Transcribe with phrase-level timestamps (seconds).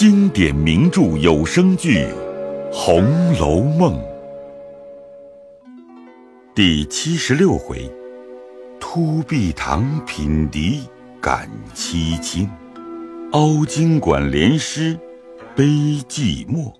[0.00, 2.04] 经典名著有声剧
[2.72, 3.94] 《红楼梦》
[6.54, 7.90] 第七十六回：
[8.78, 10.88] 突壁堂品笛
[11.20, 12.48] 感凄清，
[13.32, 14.96] 凹晶馆联诗
[15.56, 15.64] 悲
[16.08, 16.72] 寂寞。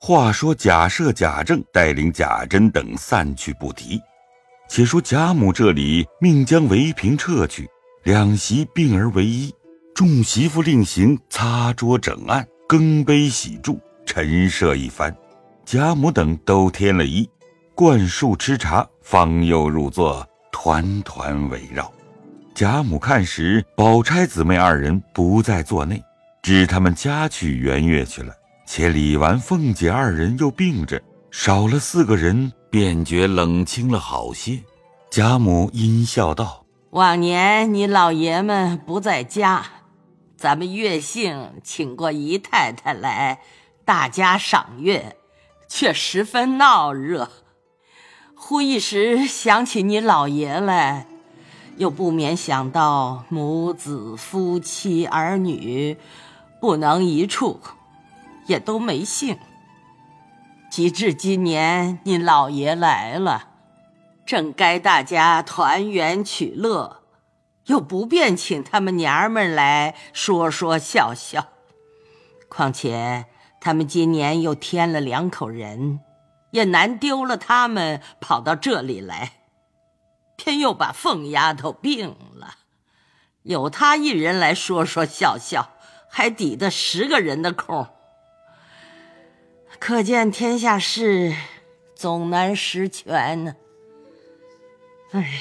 [0.00, 4.00] 话说贾赦、贾政带领贾珍等散去不提，
[4.68, 7.70] 且说贾母这里命将围屏撤去。
[8.02, 9.54] 两席并而为一，
[9.94, 15.16] 众媳妇另行擦桌整案、更杯洗箸、陈设一番。
[15.64, 17.30] 贾母等都添了衣，
[17.76, 21.92] 灌漱吃茶，方又入座，团团围绕。
[22.56, 26.02] 贾母看时，宝钗姊妹二人不在座内，
[26.42, 28.34] 知他们家去圆月去了。
[28.66, 31.00] 且李纨、凤姐二人又病着，
[31.30, 34.58] 少了四个人，便觉冷清了好些。
[35.08, 36.64] 贾母阴笑道。
[36.90, 39.64] 往年你老爷们不在家，
[40.44, 43.40] 咱们月姓请过姨太太来，
[43.86, 45.16] 大家赏月，
[45.68, 47.30] 却十分闹热。
[48.34, 51.06] 忽一时想起你老爷来，
[51.78, 55.96] 又不免想到母子、夫妻、儿女
[56.60, 57.58] 不能一处，
[58.46, 59.38] 也都没兴。
[60.70, 63.48] 及至今年你老爷来了。
[64.26, 67.00] 正该大家团圆取乐，
[67.66, 71.48] 又不便请他们娘儿们来说说笑笑。
[72.48, 73.26] 况且
[73.60, 76.00] 他们今年又添了两口人，
[76.50, 79.32] 也难丢了他们跑到这里来。
[80.36, 82.56] 偏又把凤丫头病了，
[83.42, 85.76] 有她一人来说说笑笑，
[86.08, 87.86] 还抵得十个人的空。
[89.78, 91.34] 可见天下事
[91.94, 93.56] 总难十全呢。
[95.12, 95.40] 唉，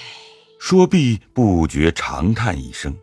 [0.65, 2.95] 说毕，不觉长叹一声，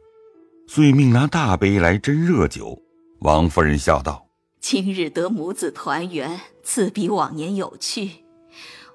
[0.66, 2.80] 遂命拿大杯来斟热酒。
[3.18, 4.26] 王夫人笑道
[4.62, 8.24] ：“今日得母子团圆，自比往年有趣。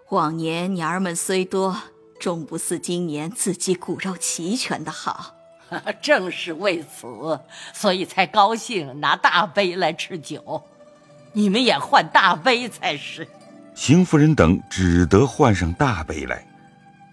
[0.09, 1.79] 往年娘儿们虽多，
[2.19, 5.35] 终不似今年自己骨肉齐全的好。
[6.01, 7.39] 正是为此，
[7.71, 10.63] 所以才高兴拿大杯来吃酒。
[11.33, 13.27] 你们也换大杯才是。”
[13.75, 16.43] 邢夫人等只得换上大杯来。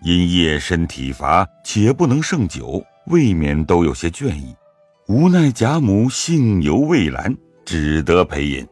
[0.04, 4.54] 因夜深体乏，且不能胜酒，未免都有些倦意。
[5.08, 8.66] 无奈贾母性犹未阑，只得陪饮。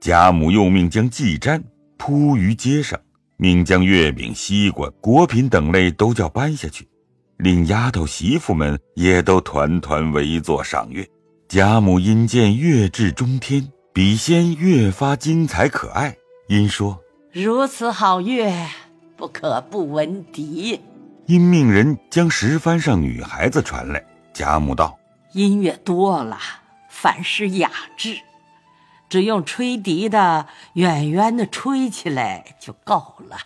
[0.00, 1.62] 贾母又命将祭毡
[1.96, 2.98] 铺于街上，
[3.36, 6.86] 命将月饼、西瓜、果品等类都叫搬下去，
[7.38, 11.06] 令丫头媳妇们也都团团围坐赏月。
[11.48, 16.16] 贾母因见月至中天，笔仙越发精彩可爱，
[16.48, 17.00] 因说
[17.32, 18.66] ：“如此好月。”
[19.16, 20.80] 不可不闻笛。
[21.26, 24.04] 因命人将石帆上女孩子传来。
[24.32, 24.98] 贾母道
[25.32, 26.38] ：“音乐多了，
[26.90, 28.18] 反是雅致，
[29.08, 33.38] 只用吹笛的远远的吹起来就够了。”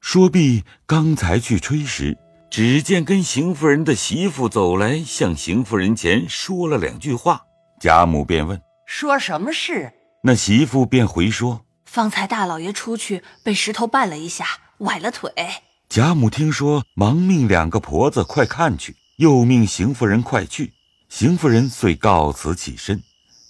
[0.00, 2.16] 说毕，刚才去吹时，
[2.50, 7.42] 只见跟邢夫人的媳妇走来，向邢夫人前说了两句话。
[7.78, 9.92] 贾母便问：“说什么事？”
[10.24, 14.46] 那媳妇便回说：“方才大老爷出去，被石头绊了一下。”
[14.80, 15.30] 崴了腿，
[15.90, 20.72] 贾母听说，忙命两个婆子快看去，又命邢夫人快去。
[21.10, 23.02] 邢夫人遂告辞起身，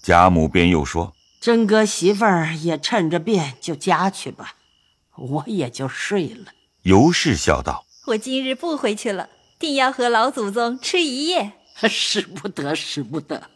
[0.02, 4.54] 贾母便又说：“真哥媳妇儿也趁着便就家去吧，
[5.16, 6.52] 我也就睡了。”
[6.82, 11.52] 尤氏笑道：“我今日不回去了，定要和老祖宗吃一夜。
[11.88, 13.50] 使不得，使不得！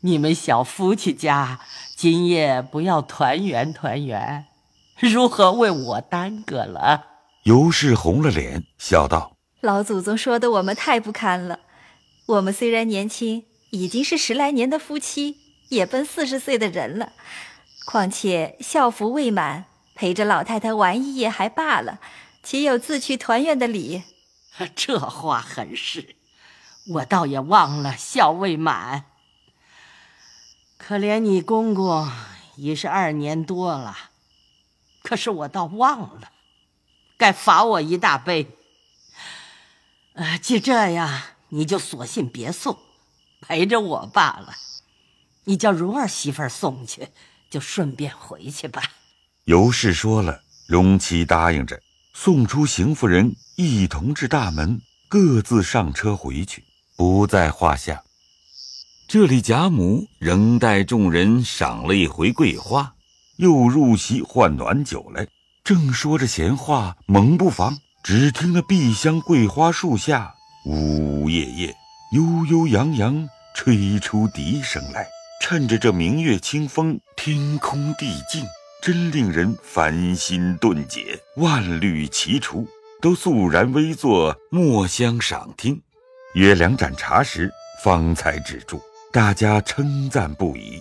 [0.00, 1.58] 你们小夫妻家
[1.96, 4.46] 今夜不要团圆团圆。”
[5.08, 7.06] 如何为我耽搁了？
[7.44, 11.58] 尤氏红了脸，笑道：“老祖宗说的我们太不堪了。
[12.26, 15.38] 我们虽然年轻，已经是十来年的夫妻，
[15.70, 17.14] 也奔四十岁的人了。
[17.84, 19.64] 况且孝服未满，
[19.96, 21.98] 陪着老太太玩一夜还罢了，
[22.44, 24.04] 岂有自去团圆的理？
[24.76, 26.14] 这话很是，
[26.92, 29.06] 我倒也忘了孝未满。
[30.78, 32.08] 可怜你公公
[32.54, 33.96] 已是二年多了。”
[35.02, 36.30] 可是我倒忘了，
[37.16, 38.48] 该罚我一大杯。
[40.14, 42.78] 呃，既这样，你就索性别送，
[43.40, 44.54] 陪着我罢了。
[45.44, 47.08] 你叫蓉儿媳妇送去，
[47.50, 48.82] 就顺便回去吧。
[49.44, 51.82] 尤氏说了，荣妻答应着，
[52.14, 56.62] 送出邢夫人，一同至大门，各自上车回去，
[56.96, 58.04] 不在话下。
[59.08, 62.94] 这里贾母仍带众人赏了一回桂花。
[63.36, 65.26] 又入席换暖酒来，
[65.64, 70.34] 正说着闲话，猛不防，只听那碧香桂花树下，
[70.66, 71.74] 呜呜咽咽，
[72.12, 75.06] 悠悠扬扬，吹出笛声来。
[75.40, 78.44] 趁着这明月清风，天空地静，
[78.80, 82.66] 真令人烦心顿解，万虑齐除，
[83.00, 85.82] 都肃然微坐，默相赏听。
[86.34, 87.50] 约两盏茶时，
[87.82, 88.80] 方才止住。
[89.12, 90.80] 大家称赞不已，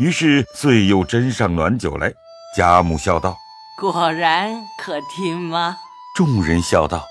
[0.00, 2.10] 于是遂又斟上暖酒来。
[2.56, 3.36] 贾母笑道
[3.78, 5.76] ：“果然可听吗？”
[6.16, 7.04] 众人笑道：“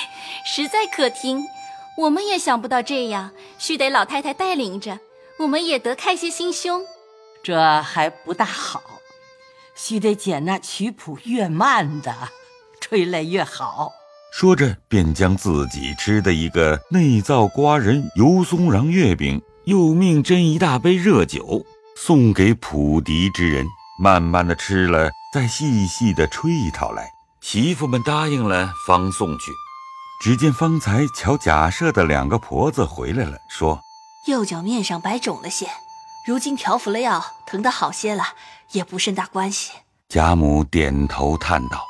[0.44, 1.42] 实在可听。
[1.96, 4.98] 我们也想不到这样，须得老太太带领着。”
[5.40, 6.82] 我们也得开些心胸，
[7.42, 8.82] 这还不大好，
[9.74, 12.14] 须得捡那曲谱越慢的，
[12.80, 13.92] 吹来越好。
[14.32, 21.66] 说着，便将自己吃的一个内造瓜仁油松瓤月饼，又命斟一大杯热酒，
[21.98, 23.66] 送给普笛之人，
[23.98, 27.10] 慢慢的吃了，再细细的吹一套来。
[27.40, 29.50] 媳妇们答应了，方送去。
[30.22, 33.80] 只见方才瞧贾赦的两个婆子回来了，说。
[34.28, 35.68] 右脚面上白肿了些，
[36.26, 38.24] 如今调服了药，疼得好些了，
[38.72, 39.72] 也不甚大关系。
[40.08, 41.86] 贾母点头叹道：“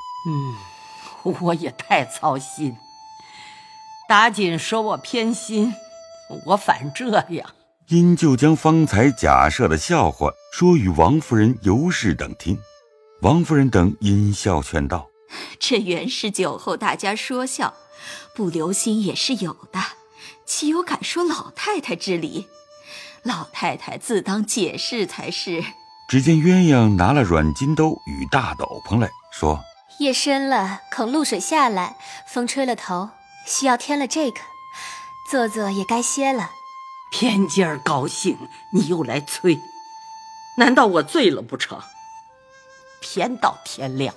[1.25, 2.77] 嗯， 我也太操心。
[4.09, 5.75] 打紧说我偏心，
[6.47, 7.51] 我反这样。”
[7.89, 12.59] 因就将方才假设的笑话说与王夫人、尤氏等听。
[13.23, 15.09] 王夫人等因笑劝道
[15.61, 17.75] ：“这原是酒后大家说笑，
[18.35, 19.81] 不留心也是有的。”
[20.45, 22.49] 岂有敢说老太太之理？
[23.23, 25.65] 老太太自当解释才是。
[26.09, 29.61] 只见鸳鸯拿了软金兜与大斗篷来说
[29.99, 31.97] ：“夜深了，恐露水下来，
[32.29, 33.11] 风吹了头，
[33.47, 34.41] 需要添了这个。
[35.31, 36.51] 坐坐也该歇了。”
[37.11, 38.37] 偏今儿高兴，
[38.73, 39.59] 你又来催，
[40.59, 41.81] 难道我醉了不成？
[43.01, 44.15] 偏到天亮，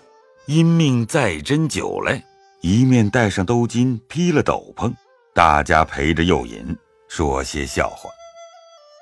[0.48, 2.24] 因命再斟酒来，
[2.62, 4.94] 一面带上兜巾，披了斗篷。
[5.34, 6.76] 大家陪着又饮，
[7.08, 8.10] 说些笑话。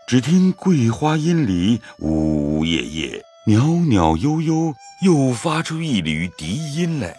[0.08, 4.74] 只听桂花阴里呜呜咽咽，袅袅悠悠，
[5.04, 7.16] 又发出一缕笛音来。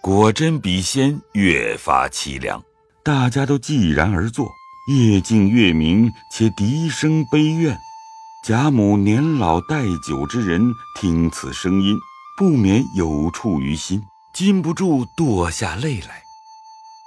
[0.00, 2.62] 果真比先越发凄凉。
[3.02, 4.48] 大家都寂然而坐。
[4.88, 7.78] 夜静月明，且笛声悲怨。
[8.44, 11.96] 贾母年老带酒之人，听此声音，
[12.36, 14.02] 不免有触于心，
[14.34, 16.22] 禁不住堕下泪来。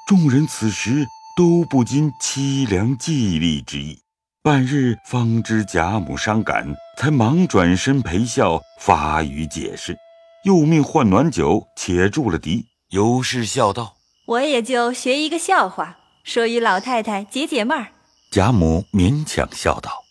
[0.07, 1.07] 众人此时。
[1.35, 3.97] 都不禁凄凉寂厉之意，
[4.43, 9.97] 半日方知贾母伤感，才忙转身陪笑，发语解释，
[10.45, 12.67] 又命换暖酒，且住了笛。
[12.91, 13.95] 尤氏笑道
[14.29, 17.87] ：“我也就学一个笑话，说与老太太解解闷儿。”
[18.31, 20.03] 贾母勉强笑道：“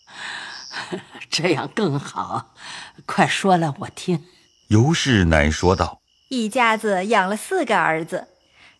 [1.31, 2.55] 这样更好，
[3.07, 4.25] 快说来我听。”
[4.69, 6.01] 尤氏乃说道
[6.31, 8.29] ：“一家子养了四个儿子，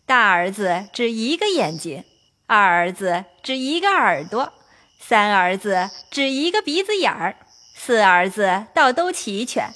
[0.05, 2.03] 大儿子只一个眼睛。”
[2.45, 4.53] 二儿子只一个耳朵，
[4.99, 7.37] 三儿子只一个鼻子眼儿，
[7.75, 9.73] 四儿子倒都齐全，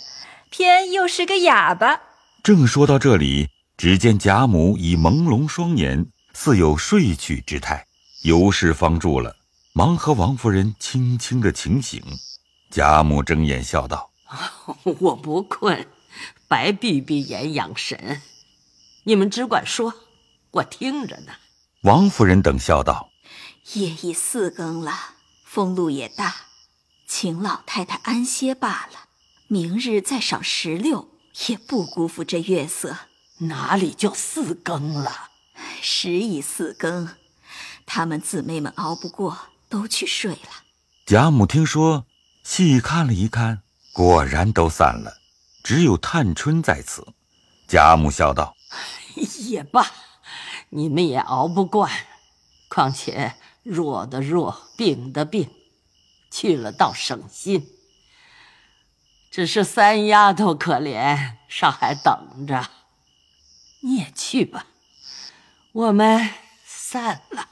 [0.51, 2.01] 偏又是个哑巴。
[2.44, 6.07] 正说到这里，只见贾母已朦胧双眼，
[6.39, 7.87] 似有睡去之态。
[8.21, 9.35] 尤氏方住了，
[9.73, 11.99] 忙和王夫人轻轻的请醒。
[12.69, 14.11] 贾母睁眼笑道
[14.99, 15.87] ：“我不困，
[16.47, 18.21] 白闭闭眼养神。
[19.05, 19.91] 你们只管说，
[20.51, 21.33] 我听着呢。”
[21.81, 23.09] 王夫人等笑道
[23.73, 24.93] ：“夜已四更了，
[25.43, 26.35] 风露也大，
[27.07, 29.07] 请老太太安歇罢了。
[29.47, 31.09] 明日再赏石榴，
[31.47, 32.95] 也不辜负这月色。
[33.39, 35.29] 哪里就四更了？
[35.81, 37.16] 时已四更，
[37.85, 39.37] 她们姊妹们熬不过，
[39.69, 40.64] 都去睡了。”
[41.06, 42.06] 贾母听说，
[42.44, 43.61] 细看了一看，
[43.94, 45.18] 果然都散了，
[45.64, 47.07] 只有探春在此。
[47.68, 48.56] 贾母笑道：
[49.47, 49.92] “也罢。”
[50.69, 51.90] 你们也熬不惯，
[52.68, 55.49] 况且弱的弱，病的病，
[56.30, 57.69] 去了倒省心。
[59.31, 62.69] 只是三丫头可怜，上还等着。
[63.80, 64.66] 你也去吧，
[65.77, 66.27] 我们
[66.65, 67.49] 散了。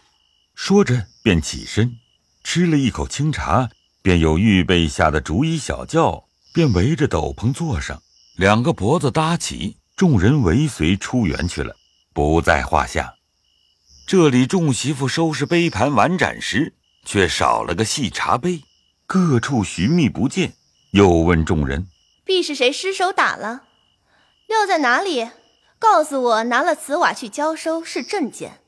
[0.56, 2.00] 说着便起身，
[2.44, 3.70] 吃了一口清茶，
[4.02, 8.02] 便有预备下的竹椅小轿，便围着斗篷坐上，
[8.36, 11.76] 两个脖子搭起，众人围随出园去了。
[12.16, 13.14] 不在话下。
[14.08, 16.74] 这里众媳妇收拾杯盘碗盏时，
[17.06, 18.64] 却少了个细茶杯，
[19.06, 20.54] 各处寻觅不见。
[20.94, 21.88] 又问众人
[22.26, 23.66] ：“必是谁失手打了？
[24.48, 25.30] 撂在哪里？
[25.80, 28.60] 告诉我，拿了瓷瓦去交收是证件，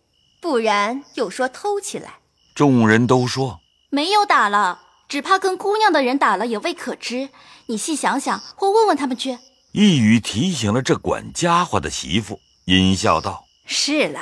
[0.41, 2.15] 不然又说偷起来。”
[2.55, 3.59] 众人都说
[3.89, 7.29] ：“没有打了，只怕跟姑娘的人打了也未可知。
[7.67, 9.39] 你细想想，或问问他们去。”
[9.73, 12.39] 一语提醒了这管家伙的媳妇。
[12.65, 14.19] 阴笑道：“是了，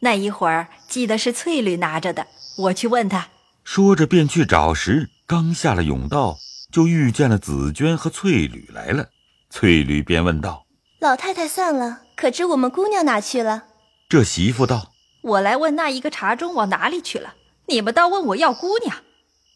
[0.00, 3.28] 那一会儿记得是翠缕拿着的，我去问他。”
[3.64, 6.36] 说着便去找时，刚下了甬道，
[6.72, 9.08] 就遇见了紫娟和翠缕来了。
[9.50, 10.64] 翠缕便问道
[10.98, 13.64] ：“老太太散了，可知我们姑娘哪去了？”
[14.08, 17.34] 这媳妇道：“我来问那一个茶盅往哪里去了，
[17.66, 18.96] 你们倒问我要姑娘。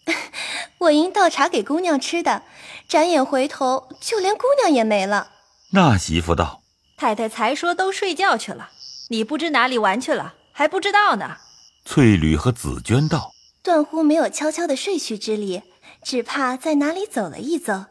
[0.79, 2.43] 我因倒茶给姑娘吃的，
[2.89, 5.31] 转眼回头就连姑娘也没了。”
[5.73, 6.63] 那媳妇道
[6.97, 8.71] ：“太太才说都睡觉去了，
[9.09, 11.39] 你不知哪里玩去了，还不知道呢。”
[11.85, 13.33] 翠缕和紫娟道。
[13.65, 15.63] 断乎没有悄悄的睡去之理，
[16.03, 17.85] 只怕在哪里走了一走。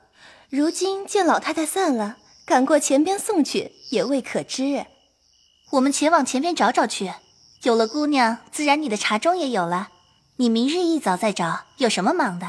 [0.49, 4.85] 如今见老太太散了，赶过前边送去，也未可知。
[5.71, 7.11] 我们前往前边找找去。
[7.63, 9.89] 有了姑娘，自然你的茶盅也有了。
[10.37, 12.47] 你明日一早再找，有什么忙的？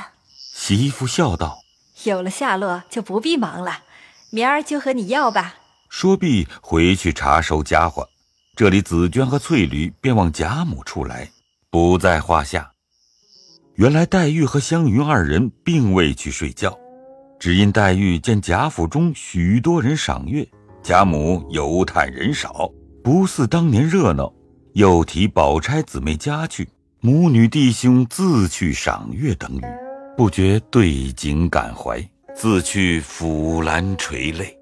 [0.54, 1.60] 媳妇笑道
[2.04, 3.82] ：“有了下落，就不必忙了。
[4.30, 5.56] 明儿就和你要吧。”
[5.90, 8.08] 说毕，回去查收家伙。
[8.56, 11.30] 这里紫娟和翠缕便往贾母处来，
[11.70, 12.72] 不在话下。
[13.74, 16.78] 原来黛玉和湘云二人并未去睡觉，
[17.42, 20.46] 只因黛玉见贾府中许多人赏月，
[20.80, 22.70] 贾母犹叹人少，
[23.02, 24.32] 不似当年热闹，
[24.74, 26.68] 又提宝钗姊妹家去，
[27.00, 29.62] 母女弟兄自去赏月等语，
[30.16, 32.00] 不觉对景感怀，
[32.32, 34.56] 自去抚兰垂泪。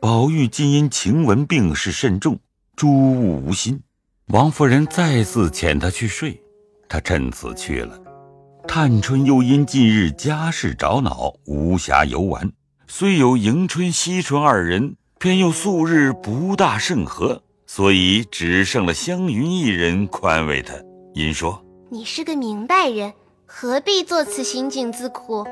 [0.00, 2.38] 宝玉今因晴雯病势甚重，
[2.76, 3.82] 诸物无心，
[4.28, 6.40] 王夫人再次遣他去睡，
[6.88, 7.98] 他趁此去了。
[8.74, 12.52] 探春又因近日家事着恼，无暇游玩。
[12.86, 20.72] 虽有迎春、惜春二人，偏又素日不大甚和，所以只剩了湘云一人宽慰她。
[21.12, 21.62] 因说
[21.92, 23.12] ：“你是个明白人，
[23.44, 25.46] 何必做此心境自苦？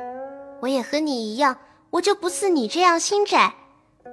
[0.62, 1.58] 我也和你一样，
[1.90, 3.52] 我就不似你这样心窄。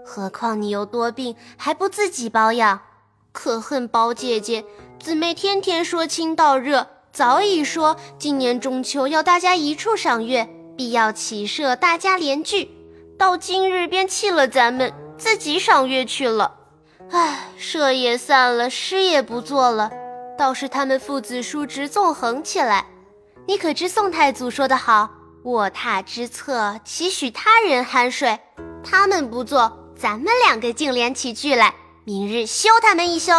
[0.06, 2.82] 何况你又多病，还不自己保养？
[3.32, 4.66] 可恨宝姐姐，
[5.00, 10.48] 姊妹天天说亲道热。”早已说今年中秋要大家一处赏月，
[10.78, 12.70] 必要起社大家联聚。
[13.18, 16.54] 到今日便弃了咱们，自己赏月去了。
[17.10, 19.90] 唉，社也散了，诗也不做了，
[20.38, 22.86] 倒是他们父子叔侄纵横起来。
[23.48, 25.10] 你可知宋太祖说得好
[25.46, 28.38] ：“卧榻之侧，岂许他人酣睡？”
[28.86, 33.34] 他们不做，咱们两个竟联起聚来，明日休他们一休。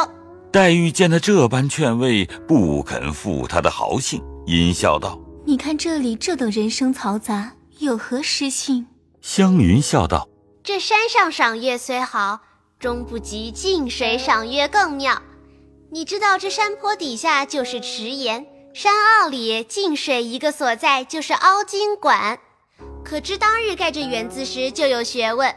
[0.51, 8.87] 黛玉见他这般劝慰，不肯负他的豪兴，阴笑道：“你看这里这等人声嘈杂，有何失信？”
[9.21, 10.27] 湘云笑道
[10.65, 12.41] ：“这山上赏月虽好，
[12.81, 15.21] 终不及近水赏月更妙。
[15.91, 22.39] 你知道这山坡底下就是池岩，山坳里近水一个所在就是凹晶馆。
[23.05, 25.55] 可知当日盖这园子时就有学问，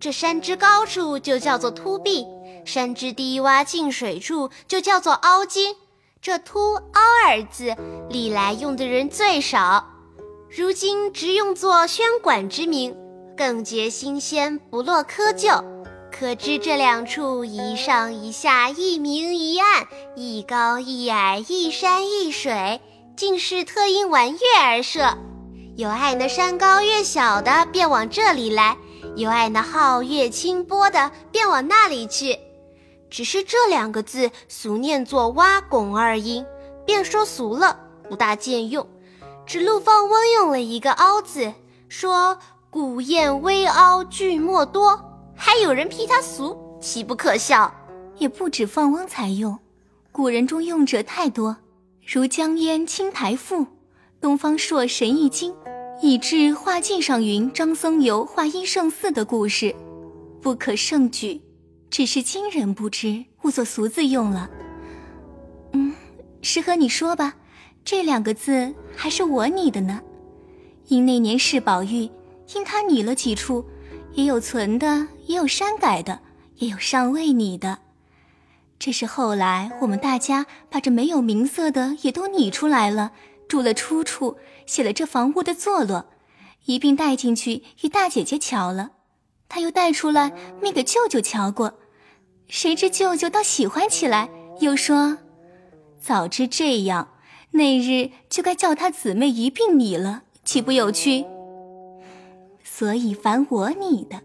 [0.00, 2.26] 这山之高处就叫做凸壁。”
[2.66, 5.76] 山之低洼近水处就叫做凹晶，
[6.20, 7.74] 这凸凹二字
[8.10, 9.86] 历来用的人最少，
[10.50, 12.94] 如今直用作宣馆之名，
[13.36, 15.64] 更觉新鲜，不落窠臼。
[16.10, 22.80] 可知这两处一上一下，一明一暗，一高一矮，一山一水，
[23.16, 25.16] 竟是特因玩月而设。
[25.76, 28.76] 有爱那山高月小的，便往这里来；
[29.14, 32.38] 有爱那皓月清波的，便往那里去。
[33.16, 36.44] 只是这两个字俗念作挖拱二音，
[36.84, 37.80] 便说俗了，
[38.10, 38.86] 不大见用。
[39.46, 41.50] 只陆放翁用了一个凹字，
[41.88, 42.36] 说
[42.68, 45.02] 古砚微凹句墨多，
[45.34, 47.72] 还有人批他俗，岂不可笑？
[48.18, 49.58] 也不止放翁才用，
[50.12, 51.56] 古人中用者太多，
[52.06, 53.60] 如江淹《青台赋》，
[54.20, 55.52] 东方朔《神异经》，
[56.02, 59.74] 以致画记上云张僧繇画一圣寺的故事，
[60.42, 61.40] 不可胜举。
[61.96, 64.50] 只是今人不知，误作俗字用了。
[65.72, 65.94] 嗯，
[66.42, 67.36] 是和你说吧，
[67.86, 70.02] 这两个字还是我拟的呢。
[70.88, 72.10] 因那年是宝玉，
[72.54, 73.64] 因他拟了几处，
[74.12, 76.20] 也有存的，也有删改的，
[76.56, 77.78] 也有尚未拟的。
[78.78, 83.12] 这是后来我们大家把这没有名色的也都拟出来了，
[83.48, 84.36] 注了出处，
[84.66, 86.10] 写了这房屋的坐落，
[86.66, 88.90] 一并带进去与大姐姐瞧了。
[89.48, 91.72] 他又带出来，命给舅舅瞧过。
[92.48, 94.28] 谁知舅舅倒喜欢起来，
[94.60, 95.18] 又说
[96.00, 97.08] ：“早知这样，
[97.50, 101.24] 那日就该叫他姊妹一并拟了，岂不有趣？
[102.62, 104.20] 所以凡我拟的，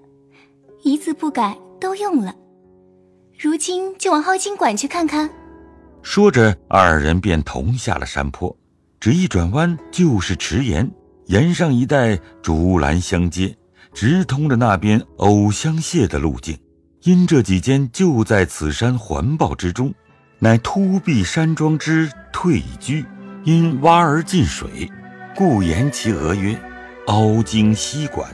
[0.83, 2.35] 一字不改，都用了。
[3.39, 5.29] 如今就往凹晶馆去看看。”
[6.03, 8.55] 说着，二人便同下了山坡，
[8.99, 10.89] 只一转弯就是池沿，
[11.25, 13.55] 沿上一带竹栏相接，
[13.93, 16.57] 直通着那边藕香榭的路径。
[17.03, 19.91] 因这几间就在此山环抱之中，
[20.37, 23.03] 乃突壁山庄之退居，
[23.43, 24.87] 因洼而进水，
[25.35, 26.55] 故言其额曰
[27.07, 28.29] ：“凹经溪管。”